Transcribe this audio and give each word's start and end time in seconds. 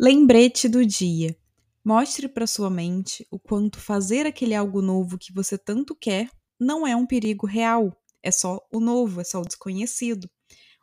Lembrete 0.00 0.68
do 0.68 0.86
dia. 0.86 1.36
Mostre 1.84 2.28
para 2.28 2.46
sua 2.46 2.70
mente 2.70 3.26
o 3.32 3.38
quanto 3.38 3.80
fazer 3.80 4.26
aquele 4.26 4.54
algo 4.54 4.80
novo 4.80 5.18
que 5.18 5.32
você 5.32 5.58
tanto 5.58 5.92
quer 5.92 6.30
não 6.56 6.86
é 6.86 6.94
um 6.94 7.04
perigo 7.04 7.48
real, 7.48 7.92
é 8.22 8.30
só 8.30 8.60
o 8.72 8.78
novo, 8.78 9.20
é 9.20 9.24
só 9.24 9.40
o 9.40 9.44
desconhecido. 9.44 10.30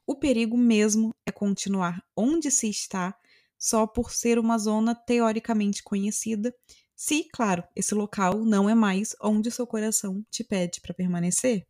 O 0.05 0.17
perigo 0.17 0.57
mesmo 0.57 1.15
é 1.25 1.31
continuar 1.31 2.03
onde 2.13 2.51
se 2.51 2.69
está 2.69 3.15
só 3.57 3.87
por 3.87 4.11
ser 4.11 4.37
uma 4.37 4.57
zona 4.57 4.93
teoricamente 4.93 5.81
conhecida, 5.81 6.53
se, 6.93 7.25
claro, 7.31 7.63
esse 7.73 7.95
local 7.95 8.43
não 8.43 8.69
é 8.69 8.75
mais 8.75 9.15
onde 9.21 9.49
seu 9.49 9.65
coração 9.65 10.25
te 10.29 10.43
pede 10.43 10.81
para 10.81 10.93
permanecer. 10.93 11.65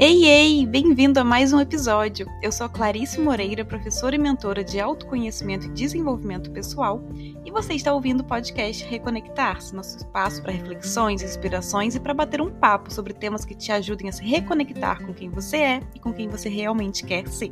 Ei, 0.00 0.26
ei! 0.26 0.64
Bem-vindo 0.64 1.18
a 1.18 1.24
mais 1.24 1.52
um 1.52 1.58
episódio! 1.58 2.28
Eu 2.40 2.52
sou 2.52 2.68
Clarice 2.68 3.20
Moreira, 3.20 3.64
professora 3.64 4.14
e 4.14 4.18
mentora 4.18 4.62
de 4.62 4.78
autoconhecimento 4.78 5.66
e 5.66 5.70
desenvolvimento 5.70 6.52
pessoal, 6.52 7.02
e 7.44 7.50
você 7.50 7.74
está 7.74 7.92
ouvindo 7.92 8.20
o 8.20 8.24
podcast 8.24 8.84
Reconectar-se, 8.84 9.74
nosso 9.74 9.96
espaço 9.96 10.40
para 10.40 10.52
reflexões, 10.52 11.20
inspirações 11.20 11.96
e 11.96 12.00
para 12.00 12.14
bater 12.14 12.40
um 12.40 12.48
papo 12.48 12.94
sobre 12.94 13.12
temas 13.12 13.44
que 13.44 13.56
te 13.56 13.72
ajudem 13.72 14.08
a 14.08 14.12
se 14.12 14.22
reconectar 14.22 15.04
com 15.04 15.12
quem 15.12 15.28
você 15.30 15.56
é 15.56 15.80
e 15.92 15.98
com 15.98 16.12
quem 16.12 16.28
você 16.28 16.48
realmente 16.48 17.04
quer 17.04 17.26
ser. 17.26 17.50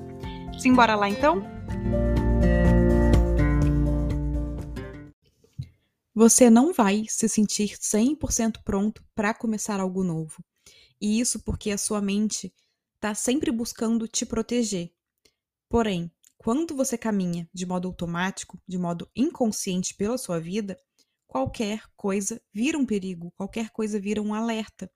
Simbora 0.57 0.95
lá 0.95 1.09
então? 1.09 1.43
Você 6.15 6.49
não 6.49 6.73
vai 6.73 7.07
se 7.09 7.29
sentir 7.29 7.71
100% 7.71 8.59
pronto 8.65 9.03
para 9.17 9.35
começar 9.35 9.81
algo 9.81 10.05
novo. 10.05 10.37
E 11.01 11.21
isso 11.21 11.41
porque 11.41 11.71
a 11.71 11.79
sua 11.79 12.01
mente 12.01 12.53
está 12.95 13.15
sempre 13.15 13.51
buscando 13.51 14.09
te 14.09 14.25
proteger. 14.25 14.93
Porém, 15.69 16.11
quando 16.39 16.77
você 16.77 16.97
caminha 16.97 17.49
de 17.53 17.67
modo 17.67 17.89
automático, 17.89 18.59
de 18.67 18.79
modo 18.79 19.11
inconsciente 19.15 19.95
pela 19.95 20.17
sua 20.17 20.41
vida, 20.41 20.79
qualquer 21.27 21.83
coisa 21.97 22.41
vira 22.53 22.79
um 22.79 22.87
perigo, 22.87 23.33
qualquer 23.37 23.71
coisa 23.71 23.99
vira 24.01 24.23
um 24.23 24.33
alerta. 24.33 24.91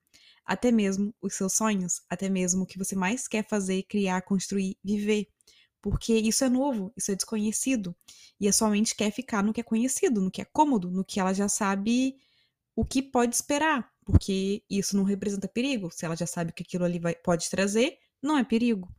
Até 0.45 0.71
mesmo 0.71 1.13
os 1.21 1.35
seus 1.35 1.53
sonhos, 1.53 2.01
até 2.09 2.29
mesmo 2.29 2.63
o 2.63 2.65
que 2.65 2.77
você 2.77 2.95
mais 2.95 3.27
quer 3.27 3.47
fazer, 3.47 3.83
criar, 3.83 4.21
construir, 4.23 4.77
viver. 4.83 5.27
Porque 5.81 6.13
isso 6.13 6.43
é 6.43 6.49
novo, 6.49 6.91
isso 6.95 7.11
é 7.11 7.15
desconhecido. 7.15 7.95
E 8.39 8.47
a 8.47 8.53
sua 8.53 8.69
mente 8.69 8.95
quer 8.95 9.11
ficar 9.11 9.43
no 9.43 9.53
que 9.53 9.61
é 9.61 9.63
conhecido, 9.63 10.21
no 10.21 10.31
que 10.31 10.41
é 10.41 10.45
cômodo, 10.45 10.89
no 10.89 11.03
que 11.03 11.19
ela 11.19 11.33
já 11.33 11.49
sabe 11.49 12.15
o 12.75 12.85
que 12.85 13.01
pode 13.01 13.35
esperar 13.35 13.90
porque 14.11 14.61
isso 14.69 14.97
não 14.97 15.05
representa 15.05 15.47
perigo. 15.47 15.89
Se 15.89 16.05
ela 16.05 16.17
já 16.17 16.27
sabe 16.27 16.51
que 16.51 16.63
aquilo 16.63 16.83
ali 16.83 16.99
vai, 16.99 17.15
pode 17.15 17.49
trazer, 17.49 17.97
não 18.21 18.37
é 18.37 18.43
perigo. 18.43 18.93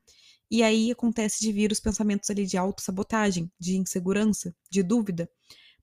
E 0.50 0.62
aí 0.62 0.90
acontece 0.90 1.40
de 1.40 1.52
vir 1.52 1.70
os 1.70 1.80
pensamentos 1.80 2.30
ali 2.30 2.46
de 2.46 2.56
autossabotagem, 2.56 3.52
de 3.60 3.76
insegurança, 3.76 4.54
de 4.70 4.82
dúvida, 4.82 5.30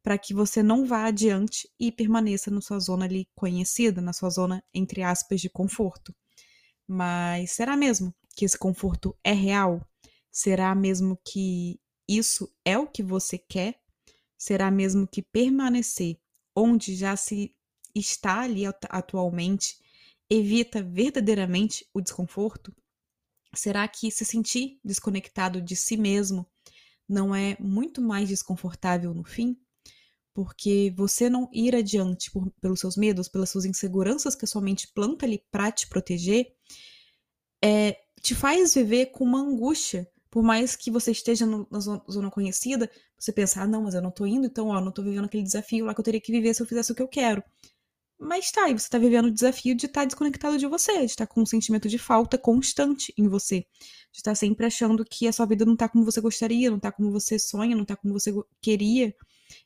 para 0.01 0.17
que 0.17 0.33
você 0.33 0.63
não 0.63 0.83
vá 0.83 1.05
adiante 1.05 1.69
e 1.79 1.91
permaneça 1.91 2.49
na 2.49 2.59
sua 2.59 2.79
zona 2.79 3.05
ali 3.05 3.27
conhecida, 3.35 4.01
na 4.01 4.13
sua 4.13 4.31
zona, 4.31 4.63
entre 4.73 5.03
aspas, 5.03 5.39
de 5.39 5.49
conforto. 5.49 6.13
Mas 6.87 7.51
será 7.51 7.77
mesmo 7.77 8.13
que 8.35 8.45
esse 8.45 8.57
conforto 8.57 9.15
é 9.23 9.33
real? 9.33 9.85
Será 10.31 10.73
mesmo 10.73 11.19
que 11.23 11.79
isso 12.07 12.51
é 12.65 12.77
o 12.77 12.87
que 12.87 13.03
você 13.03 13.37
quer? 13.37 13.79
Será 14.37 14.71
mesmo 14.71 15.07
que 15.07 15.21
permanecer 15.21 16.17
onde 16.55 16.95
já 16.95 17.15
se 17.15 17.53
está 17.99 18.41
ali 18.41 18.63
atualmente 18.65 19.77
evita 20.29 20.83
verdadeiramente 20.83 21.85
o 21.93 22.01
desconforto? 22.01 22.73
Será 23.53 23.87
que 23.87 24.11
se 24.11 24.23
sentir 24.23 24.79
desconectado 24.83 25.61
de 25.61 25.75
si 25.75 25.97
mesmo 25.97 26.45
não 27.07 27.33
é 27.33 27.57
muito 27.59 28.01
mais 28.01 28.29
desconfortável 28.29 29.13
no 29.13 29.23
fim? 29.23 29.57
Porque 30.33 30.93
você 30.95 31.29
não 31.29 31.49
ir 31.51 31.75
adiante 31.75 32.31
por, 32.31 32.51
pelos 32.61 32.79
seus 32.79 32.95
medos, 32.95 33.27
pelas 33.27 33.49
suas 33.49 33.65
inseguranças 33.65 34.35
que 34.35 34.45
a 34.45 34.47
sua 34.47 34.61
mente 34.61 34.87
planta 34.93 35.25
ali 35.25 35.43
para 35.51 35.71
te 35.71 35.87
proteger, 35.87 36.53
é, 37.61 37.99
te 38.21 38.35
faz 38.35 38.75
viver 38.75 39.07
com 39.07 39.23
uma 39.23 39.39
angústia. 39.39 40.07
Por 40.29 40.43
mais 40.43 40.75
que 40.75 40.91
você 40.91 41.09
esteja 41.09 41.45
no, 41.45 41.67
na 41.71 41.79
zona 41.79 42.29
conhecida, 42.29 42.89
você 43.17 43.31
pensa, 43.31 43.63
ah, 43.63 43.67
não, 43.67 43.81
mas 43.81 43.95
eu 43.95 44.01
não 44.01 44.11
tô 44.11 44.27
indo, 44.27 44.45
então, 44.45 44.67
ó, 44.67 44.79
não 44.79 44.91
tô 44.91 45.01
vivendo 45.01 45.25
aquele 45.25 45.41
desafio 45.41 45.85
lá 45.85 45.93
que 45.93 45.99
eu 45.99 46.05
teria 46.05 46.21
que 46.21 46.31
viver 46.31 46.53
se 46.53 46.61
eu 46.61 46.67
fizesse 46.67 46.91
o 46.91 46.95
que 46.95 47.01
eu 47.01 47.07
quero. 47.07 47.43
Mas 48.21 48.51
tá, 48.51 48.69
e 48.69 48.77
você 48.77 48.89
tá 48.89 48.97
vivendo 48.97 49.27
o 49.27 49.31
desafio 49.31 49.73
de 49.73 49.85
estar 49.85 50.01
tá 50.01 50.05
desconectado 50.05 50.57
de 50.57 50.67
você, 50.67 50.99
de 50.99 51.05
estar 51.05 51.25
tá 51.25 51.33
com 51.33 51.41
um 51.41 51.45
sentimento 51.45 51.87
de 51.87 51.97
falta 51.97 52.37
constante 52.37 53.13
em 53.17 53.29
você. 53.29 53.61
De 54.11 54.17
estar 54.17 54.31
tá 54.31 54.35
sempre 54.35 54.65
achando 54.65 55.05
que 55.05 55.25
a 55.25 55.31
sua 55.31 55.45
vida 55.45 55.65
não 55.65 55.75
tá 55.75 55.87
como 55.87 56.03
você 56.03 56.19
gostaria, 56.19 56.69
não 56.69 56.79
tá 56.79 56.91
como 56.91 57.11
você 57.11 57.39
sonha, 57.39 57.75
não 57.77 57.85
tá 57.85 57.95
como 57.95 58.13
você 58.13 58.33
queria. 58.61 59.15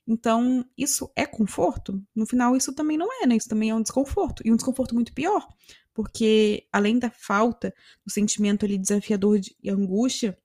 Então, 0.07 0.63
isso 0.77 1.11
é 1.15 1.25
conforto? 1.25 1.99
No 2.15 2.27
final, 2.27 2.55
isso 2.55 2.73
também 2.73 2.95
não 2.95 3.07
é, 3.23 3.25
né? 3.25 3.35
Isso 3.35 3.49
também 3.49 3.71
é 3.71 3.75
um 3.75 3.81
desconforto. 3.81 4.43
E 4.45 4.51
um 4.51 4.55
desconforto 4.55 4.93
muito 4.93 5.13
pior. 5.13 5.47
Porque, 5.91 6.67
além 6.71 6.99
da 6.99 7.09
falta, 7.09 7.73
do 8.05 8.11
sentimento 8.11 8.65
ali 8.65 8.77
desafiador 8.77 9.39
de 9.39 9.55
angústia, 9.67 10.37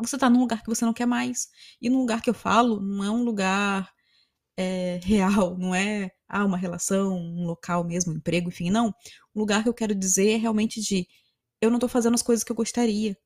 você 0.00 0.18
tá 0.18 0.28
num 0.28 0.40
lugar 0.40 0.62
que 0.62 0.68
você 0.68 0.84
não 0.84 0.92
quer 0.92 1.06
mais. 1.06 1.48
E 1.80 1.88
num 1.88 1.98
lugar 2.00 2.20
que 2.22 2.30
eu 2.30 2.34
falo, 2.34 2.80
não 2.80 3.04
é 3.04 3.10
um 3.10 3.22
lugar 3.24 3.92
é, 4.56 5.00
real, 5.02 5.56
não 5.58 5.74
é 5.74 6.10
ah, 6.28 6.44
uma 6.44 6.56
relação, 6.56 7.16
um 7.16 7.44
local 7.46 7.84
mesmo, 7.84 8.12
um 8.12 8.16
emprego, 8.16 8.48
enfim, 8.48 8.70
não. 8.70 8.94
O 9.34 9.40
lugar 9.40 9.62
que 9.62 9.68
eu 9.68 9.74
quero 9.74 9.94
dizer 9.94 10.30
é 10.30 10.36
realmente 10.36 10.80
de 10.80 11.06
eu 11.60 11.70
não 11.70 11.78
tô 11.78 11.88
fazendo 11.88 12.14
as 12.14 12.22
coisas 12.22 12.44
que 12.44 12.52
eu 12.52 12.56
gostaria. 12.56 13.16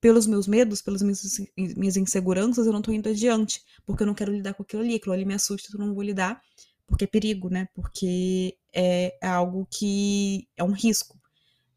Pelos 0.00 0.26
meus 0.26 0.46
medos, 0.46 0.80
pelas 0.80 1.02
minhas, 1.02 1.20
minhas 1.56 1.96
inseguranças, 1.96 2.66
eu 2.66 2.72
não 2.72 2.82
tô 2.82 2.92
indo 2.92 3.08
adiante, 3.08 3.62
porque 3.84 4.02
eu 4.02 4.06
não 4.06 4.14
quero 4.14 4.32
lidar 4.32 4.54
com 4.54 4.62
aquilo 4.62 4.82
ali, 4.82 4.94
aquilo 4.94 5.12
ali 5.12 5.24
me 5.24 5.34
assusta, 5.34 5.70
eu 5.72 5.78
não 5.84 5.92
vou 5.92 6.04
lidar, 6.04 6.40
porque 6.86 7.04
é 7.04 7.06
perigo, 7.08 7.50
né? 7.50 7.68
Porque 7.74 8.56
é 8.72 9.16
algo 9.22 9.66
que 9.70 10.46
é 10.56 10.62
um 10.62 10.70
risco. 10.72 11.18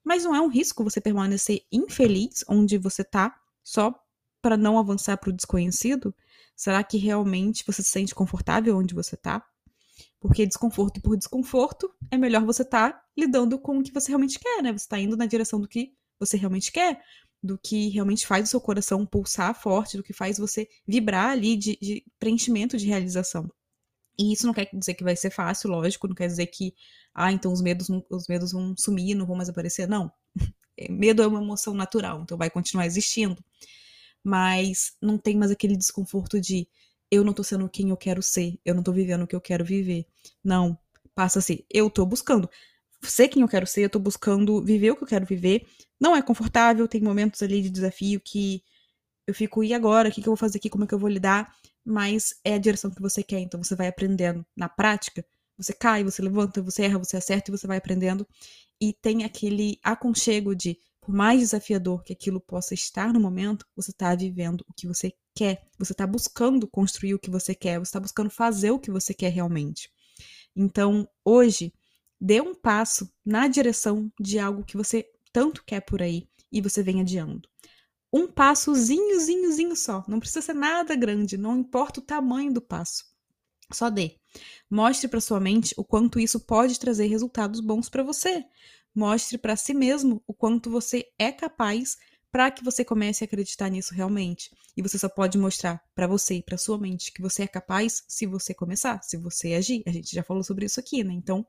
Mas 0.03 0.23
não 0.23 0.35
é 0.35 0.41
um 0.41 0.47
risco 0.47 0.83
você 0.83 1.01
permanecer 1.01 1.61
infeliz 1.71 2.43
onde 2.47 2.77
você 2.77 3.03
tá, 3.03 3.35
só 3.63 3.93
para 4.41 4.57
não 4.57 4.77
avançar 4.77 5.17
para 5.17 5.29
o 5.29 5.33
desconhecido? 5.33 6.13
Será 6.55 6.83
que 6.83 6.97
realmente 6.97 7.63
você 7.65 7.81
se 7.81 7.89
sente 7.89 8.15
confortável 8.15 8.77
onde 8.77 8.93
você 8.93 9.15
tá? 9.15 9.45
Porque 10.21 10.45
desconforto 10.45 11.01
por 11.01 11.17
desconforto 11.17 11.91
é 12.11 12.17
melhor 12.17 12.45
você 12.45 12.61
estar 12.61 12.93
tá 12.93 13.03
lidando 13.17 13.59
com 13.59 13.79
o 13.79 13.83
que 13.83 13.91
você 13.91 14.09
realmente 14.09 14.39
quer, 14.39 14.61
né? 14.61 14.71
Você 14.71 14.85
está 14.85 14.99
indo 14.99 15.17
na 15.17 15.25
direção 15.25 15.59
do 15.59 15.67
que 15.67 15.93
você 16.19 16.37
realmente 16.37 16.71
quer, 16.71 17.01
do 17.43 17.57
que 17.57 17.89
realmente 17.89 18.27
faz 18.27 18.45
o 18.45 18.51
seu 18.51 18.61
coração 18.61 19.03
pulsar 19.03 19.59
forte, 19.59 19.97
do 19.97 20.03
que 20.03 20.13
faz 20.13 20.37
você 20.37 20.69
vibrar 20.87 21.31
ali 21.31 21.57
de, 21.57 21.75
de 21.81 22.05
preenchimento 22.19 22.77
de 22.77 22.85
realização. 22.85 23.51
E 24.17 24.31
isso 24.31 24.45
não 24.45 24.53
quer 24.53 24.69
dizer 24.71 24.93
que 24.93 25.03
vai 25.03 25.15
ser 25.15 25.31
fácil, 25.31 25.71
lógico, 25.71 26.07
não 26.07 26.13
quer 26.13 26.27
dizer 26.27 26.45
que, 26.45 26.75
ah, 27.15 27.31
então 27.31 27.51
os 27.51 27.61
medos, 27.61 27.89
os 28.09 28.27
medos 28.27 28.51
vão 28.51 28.75
sumir, 28.77 29.15
não 29.15 29.25
vão 29.25 29.35
mais 29.35 29.49
aparecer. 29.49 29.87
Não. 29.87 30.11
Medo 30.89 31.21
é 31.23 31.27
uma 31.27 31.41
emoção 31.41 31.73
natural, 31.73 32.21
então 32.21 32.37
vai 32.37 32.49
continuar 32.49 32.85
existindo. 32.85 33.43
Mas 34.23 34.95
não 35.01 35.17
tem 35.17 35.35
mais 35.35 35.49
aquele 35.49 35.75
desconforto 35.75 36.39
de 36.39 36.67
eu 37.11 37.23
não 37.23 37.33
tô 37.33 37.43
sendo 37.43 37.69
quem 37.69 37.89
eu 37.89 37.97
quero 37.97 38.21
ser, 38.23 38.59
eu 38.65 38.73
não 38.73 38.81
tô 38.81 38.91
vivendo 38.93 39.23
o 39.23 39.27
que 39.27 39.35
eu 39.35 39.41
quero 39.41 39.65
viver. 39.65 40.07
Não, 40.43 40.77
passa 41.13 41.39
a 41.39 41.41
ser, 41.41 41.65
eu 41.69 41.89
tô 41.89 42.05
buscando 42.05 42.49
ser 43.03 43.27
quem 43.27 43.41
eu 43.41 43.47
quero 43.47 43.65
ser, 43.67 43.81
eu 43.81 43.89
tô 43.89 43.99
buscando 43.99 44.63
viver 44.63 44.91
o 44.91 44.95
que 44.95 45.03
eu 45.03 45.07
quero 45.07 45.25
viver. 45.25 45.65
Não 45.99 46.15
é 46.15 46.21
confortável, 46.21 46.87
tem 46.87 47.01
momentos 47.01 47.41
ali 47.41 47.61
de 47.61 47.69
desafio 47.69 48.19
que 48.19 48.63
eu 49.27 49.33
fico, 49.33 49.63
e 49.63 49.73
agora? 49.73 50.09
O 50.09 50.11
que, 50.11 50.21
que 50.21 50.27
eu 50.27 50.31
vou 50.31 50.37
fazer 50.37 50.57
aqui? 50.57 50.69
Como 50.69 50.83
é 50.83 50.87
que 50.87 50.93
eu 50.93 50.99
vou 50.99 51.09
lidar? 51.09 51.53
Mas 51.85 52.35
é 52.43 52.55
a 52.55 52.57
direção 52.57 52.91
que 52.91 53.01
você 53.01 53.23
quer, 53.23 53.39
então 53.39 53.63
você 53.63 53.75
vai 53.75 53.87
aprendendo 53.87 54.45
na 54.55 54.69
prática. 54.69 55.25
Você 55.57 55.73
cai, 55.73 56.03
você 56.03 56.21
levanta, 56.21 56.61
você 56.61 56.83
erra, 56.83 56.97
você 56.97 57.17
acerta 57.17 57.51
e 57.51 57.57
você 57.57 57.67
vai 57.67 57.77
aprendendo. 57.77 58.27
E 58.79 58.93
tem 58.93 59.23
aquele 59.23 59.79
aconchego 59.83 60.55
de 60.55 60.77
por 61.01 61.13
mais 61.13 61.39
desafiador 61.39 62.03
que 62.03 62.13
aquilo 62.13 62.39
possa 62.39 62.75
estar 62.75 63.11
no 63.11 63.19
momento, 63.19 63.65
você 63.75 63.89
está 63.89 64.13
vivendo 64.15 64.63
o 64.69 64.73
que 64.73 64.87
você 64.87 65.11
quer, 65.35 65.67
você 65.77 65.93
está 65.93 66.05
buscando 66.05 66.67
construir 66.67 67.15
o 67.15 67.19
que 67.19 67.29
você 67.29 67.55
quer, 67.55 67.79
você 67.79 67.89
está 67.89 67.99
buscando 67.99 68.29
fazer 68.29 68.71
o 68.71 68.79
que 68.79 68.91
você 68.91 69.13
quer 69.13 69.29
realmente. 69.29 69.91
Então, 70.55 71.07
hoje, 71.25 71.73
dê 72.19 72.39
um 72.39 72.53
passo 72.53 73.11
na 73.25 73.47
direção 73.47 74.11
de 74.19 74.37
algo 74.37 74.63
que 74.63 74.77
você 74.77 75.09
tanto 75.33 75.63
quer 75.65 75.81
por 75.81 76.01
aí 76.01 76.29
e 76.51 76.61
você 76.61 76.83
vem 76.83 77.01
adiando. 77.01 77.49
Um 78.13 78.27
passozinho, 78.27 79.19
zinho, 79.19 79.75
só. 79.75 80.03
Não 80.07 80.19
precisa 80.19 80.41
ser 80.41 80.53
nada 80.53 80.95
grande, 80.95 81.37
não 81.37 81.57
importa 81.57 81.99
o 81.99 82.03
tamanho 82.03 82.53
do 82.53 82.61
passo. 82.61 83.05
Só 83.73 83.89
dê. 83.89 84.15
Mostre 84.69 85.07
para 85.07 85.21
sua 85.21 85.39
mente 85.39 85.73
o 85.77 85.83
quanto 85.83 86.19
isso 86.19 86.39
pode 86.39 86.79
trazer 86.79 87.07
resultados 87.07 87.59
bons 87.59 87.89
para 87.89 88.03
você. 88.03 88.43
Mostre 88.93 89.37
para 89.37 89.55
si 89.55 89.73
mesmo 89.73 90.21
o 90.27 90.33
quanto 90.33 90.69
você 90.69 91.05
é 91.17 91.31
capaz 91.31 91.97
para 92.31 92.49
que 92.49 92.63
você 92.63 92.85
comece 92.85 93.23
a 93.23 93.25
acreditar 93.25 93.69
nisso 93.69 93.93
realmente. 93.93 94.49
E 94.75 94.81
você 94.81 94.97
só 94.97 95.09
pode 95.09 95.37
mostrar 95.37 95.81
para 95.93 96.07
você 96.07 96.35
e 96.35 96.43
para 96.43 96.57
sua 96.57 96.77
mente 96.77 97.11
que 97.11 97.21
você 97.21 97.43
é 97.43 97.47
capaz 97.47 98.03
se 98.07 98.25
você 98.25 98.53
começar, 98.53 99.01
se 99.03 99.17
você 99.17 99.53
agir. 99.53 99.83
A 99.85 99.91
gente 99.91 100.15
já 100.15 100.23
falou 100.23 100.43
sobre 100.43 100.65
isso 100.65 100.79
aqui, 100.79 101.03
né? 101.03 101.13
Então, 101.13 101.45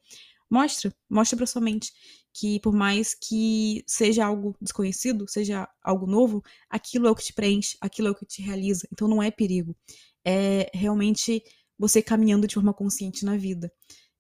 Mostra, 0.53 0.95
mostra 1.09 1.35
para 1.35 1.47
sua 1.47 1.63
mente 1.63 1.91
que 2.31 2.61
por 2.61 2.75
mais 2.75 3.15
que 3.15 3.83
seja 3.87 4.27
algo 4.27 4.55
desconhecido, 4.61 5.27
seja 5.27 5.67
algo 5.83 6.07
novo, 6.07 6.43
aquilo 6.69 7.07
é 7.07 7.11
o 7.11 7.15
que 7.15 7.25
te 7.25 7.33
preenche, 7.33 7.79
aquilo 7.81 8.09
é 8.09 8.11
o 8.11 8.15
que 8.15 8.27
te 8.27 8.43
realiza. 8.43 8.87
Então 8.93 9.09
não 9.09 9.23
é 9.23 9.31
perigo. 9.31 9.75
É 10.23 10.71
realmente 10.75 11.43
você 11.83 12.01
caminhando 12.01 12.47
de 12.47 12.55
forma 12.55 12.73
consciente 12.73 13.25
na 13.25 13.37
vida. 13.37 13.73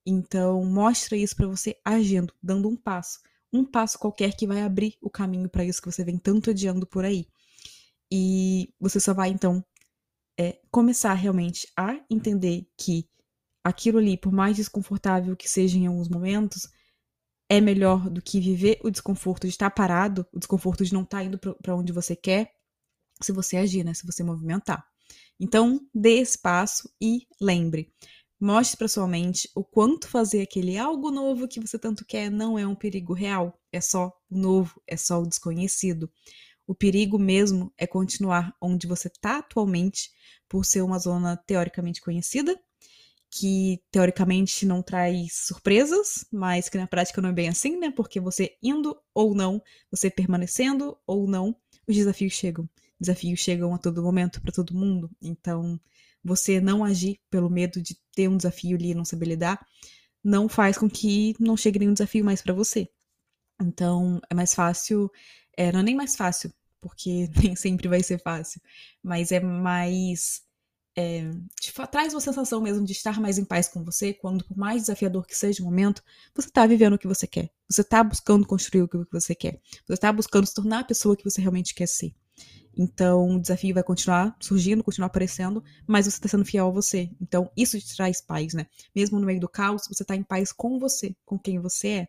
Então 0.05 0.64
mostra 0.64 1.17
isso 1.17 1.37
para 1.37 1.47
você 1.47 1.76
agindo, 1.85 2.35
dando 2.43 2.69
um 2.69 2.75
passo, 2.75 3.20
um 3.53 3.64
passo 3.64 4.00
qualquer 4.00 4.35
que 4.35 4.49
vai 4.49 4.62
abrir 4.62 4.99
o 5.00 5.09
caminho 5.09 5.49
para 5.49 5.64
isso 5.64 5.81
que 5.81 5.88
você 5.88 6.03
vem 6.03 6.19
tanto 6.19 6.50
adiando 6.50 6.85
por 6.85 7.05
aí. 7.05 7.25
E 8.11 8.75
você 8.81 8.99
só 8.99 9.14
vai 9.14 9.31
então 9.31 9.64
é, 10.37 10.59
começar 10.73 11.14
realmente 11.14 11.69
a 11.76 12.00
entender 12.11 12.67
que 12.76 13.09
aquilo 13.62 13.99
ali, 13.99 14.17
por 14.17 14.32
mais 14.32 14.56
desconfortável 14.56 15.37
que 15.37 15.49
seja 15.49 15.79
em 15.79 15.87
alguns 15.87 16.09
momentos, 16.09 16.69
é 17.49 17.61
melhor 17.61 18.11
do 18.11 18.20
que 18.20 18.41
viver 18.41 18.81
o 18.82 18.91
desconforto 18.91 19.43
de 19.43 19.50
estar 19.53 19.70
parado, 19.70 20.26
o 20.32 20.38
desconforto 20.41 20.85
de 20.85 20.93
não 20.93 21.03
estar 21.03 21.23
indo 21.23 21.38
para 21.38 21.76
onde 21.76 21.93
você 21.93 22.17
quer, 22.17 22.53
se 23.23 23.31
você 23.31 23.56
agir, 23.56 23.85
né? 23.85 23.94
Se 23.94 24.05
você 24.05 24.25
movimentar. 24.25 24.85
Então, 25.38 25.81
dê 25.94 26.19
esse 26.19 26.38
passo 26.38 26.90
e 27.00 27.26
lembre. 27.40 27.93
Mostre 28.40 28.76
para 28.76 28.88
sua 28.88 29.06
mente 29.06 29.49
o 29.54 29.64
quanto 29.64 30.08
fazer 30.08 30.43
aquele 30.43 30.76
algo 30.76 31.10
novo 31.10 31.46
que 31.46 31.60
você 31.60 31.78
tanto 31.78 32.04
quer 32.04 32.31
não 32.31 32.58
é 32.58 32.66
um 32.66 32.75
perigo 32.75 33.12
real, 33.12 33.56
é 33.70 33.81
só 33.81 34.12
o 34.28 34.37
novo, 34.37 34.82
é 34.87 34.96
só 34.96 35.20
o 35.20 35.26
desconhecido. 35.26 36.10
O 36.66 36.75
perigo 36.75 37.19
mesmo 37.19 37.72
é 37.78 37.87
continuar 37.87 38.54
onde 38.60 38.87
você 38.87 39.08
está 39.08 39.38
atualmente, 39.38 40.10
por 40.49 40.64
ser 40.64 40.82
uma 40.82 40.99
zona 40.99 41.37
teoricamente 41.37 42.00
conhecida, 42.00 42.58
que 43.31 43.81
teoricamente 43.90 44.66
não 44.66 44.82
traz 44.82 45.32
surpresas, 45.46 46.26
mas 46.31 46.69
que 46.69 46.76
na 46.76 46.87
prática 46.87 47.22
não 47.22 47.31
é 47.31 47.32
bem 47.32 47.49
assim, 47.49 47.78
né? 47.78 47.90
Porque 47.90 48.20
você 48.20 48.56
indo 48.62 48.96
ou 49.14 49.34
não, 49.34 49.62
você 49.90 50.10
permanecendo 50.10 50.99
ou 51.06 51.26
não, 51.26 51.56
os 51.87 51.96
desafios 51.96 52.34
chegam. 52.34 52.69
Desafios 53.02 53.40
chegam 53.40 53.75
a 53.75 53.78
todo 53.78 54.02
momento 54.02 54.40
para 54.40 54.52
todo 54.52 54.75
mundo. 54.75 55.10
Então, 55.20 55.78
você 56.25 56.60
não 56.60 56.84
agir 56.84 57.20
pelo 57.31 57.50
medo 57.50 57.82
de 57.82 57.96
ter 58.14 58.28
um 58.28 58.37
desafio 58.37 58.76
ali 58.76 58.90
e 58.90 58.94
não 58.94 59.04
saber 59.04 59.26
lidar, 59.26 59.64
não 60.22 60.49
faz 60.49 60.78
com 60.78 60.88
que 60.88 61.34
não 61.38 61.56
chegue 61.56 61.78
nenhum 61.78 61.93
desafio 61.93 62.25
mais 62.25 62.40
para 62.40 62.54
você. 62.54 62.88
Então, 63.60 64.20
é 64.31 64.34
mais 64.34 64.54
fácil, 64.54 65.10
é, 65.56 65.72
não 65.72 65.81
é 65.81 65.82
nem 65.82 65.94
mais 65.94 66.16
fácil, 66.16 66.52
porque 66.81 67.28
nem 67.43 67.56
sempre 67.56 67.88
vai 67.88 68.02
ser 68.02 68.19
fácil, 68.22 68.60
mas 69.02 69.32
é 69.32 69.40
mais 69.40 70.43
é, 70.94 71.31
te 71.58 71.72
traz 71.90 72.12
uma 72.12 72.20
sensação 72.20 72.60
mesmo 72.60 72.84
de 72.84 72.93
estar 72.93 73.19
mais 73.20 73.38
em 73.38 73.44
paz 73.44 73.69
com 73.69 73.82
você, 73.84 74.12
quando, 74.12 74.44
por 74.44 74.56
mais 74.56 74.82
desafiador 74.82 75.26
que 75.26 75.37
seja 75.37 75.62
o 75.62 75.66
momento, 75.66 76.02
você 76.34 76.49
está 76.49 76.66
vivendo 76.66 76.94
o 76.94 76.99
que 76.99 77.08
você 77.08 77.26
quer. 77.26 77.50
Você 77.69 77.81
está 77.81 78.04
buscando 78.04 78.46
construir 78.46 78.82
o 78.82 78.88
que 78.88 78.99
você 79.10 79.34
quer. 79.34 79.60
Você 79.87 79.94
está 79.94 80.12
buscando 80.12 80.46
se 80.46 80.54
tornar 80.54 80.81
a 80.81 80.84
pessoa 80.84 81.16
que 81.16 81.25
você 81.25 81.40
realmente 81.40 81.75
quer 81.75 81.88
ser. 81.88 82.14
Então, 82.77 83.37
o 83.37 83.41
desafio 83.41 83.75
vai 83.75 83.83
continuar 83.83 84.37
surgindo, 84.41 84.83
continuar 84.83 85.07
aparecendo, 85.07 85.63
mas 85.87 86.07
você 86.07 86.17
está 86.17 86.29
sendo 86.29 86.45
fiel 86.45 86.69
a 86.69 86.71
você. 86.71 87.11
Então, 87.21 87.51
isso 87.57 87.79
te 87.79 87.97
traz 87.97 88.21
paz, 88.21 88.55
né? 88.55 88.67
Mesmo 88.95 89.19
no 89.21 89.27
meio 89.27 89.41
do 89.41 89.49
caos, 89.49 89.87
você 89.89 90.03
está 90.03 90.17
em 90.17 90.23
paz 90.23 90.53
com 90.53 90.79
você, 90.79 91.15
com 91.25 91.39
quem 91.39 91.59
você 91.59 91.89
é. 91.89 92.09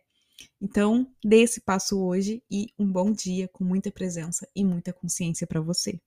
Então, 0.60 1.06
dê 1.24 1.42
esse 1.42 1.60
passo 1.60 2.00
hoje 2.00 2.42
e 2.50 2.68
um 2.78 2.90
bom 2.90 3.12
dia 3.12 3.48
com 3.48 3.64
muita 3.64 3.90
presença 3.90 4.48
e 4.54 4.64
muita 4.64 4.92
consciência 4.92 5.46
para 5.46 5.60
você. 5.60 6.00